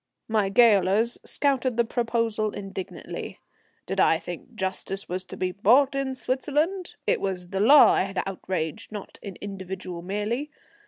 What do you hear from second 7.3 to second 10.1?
the law I had outraged, not an individual